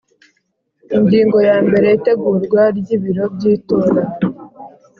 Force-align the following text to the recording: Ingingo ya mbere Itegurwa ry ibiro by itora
Ingingo 0.97 1.37
ya 1.49 1.57
mbere 1.65 1.87
Itegurwa 1.97 2.61
ry 2.77 2.87
ibiro 2.95 3.23
by 3.35 3.43
itora 3.53 4.01